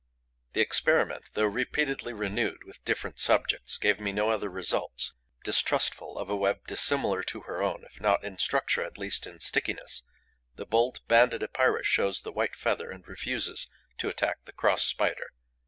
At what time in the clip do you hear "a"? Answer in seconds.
6.27-6.35